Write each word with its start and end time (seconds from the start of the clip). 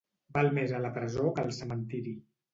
Val 0.37 0.47
més 0.57 0.73
a 0.77 0.79
la 0.85 0.91
presó 0.95 1.27
que 1.37 1.45
al 1.45 1.53
cementiri. 1.61 2.17